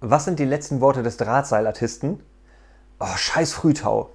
Was 0.00 0.26
sind 0.26 0.38
die 0.38 0.44
letzten 0.44 0.80
Worte 0.80 1.02
des 1.02 1.16
Drahtseilartisten? 1.16 2.22
Oh, 3.00 3.16
scheiß 3.16 3.52
Frühtau. 3.52 4.10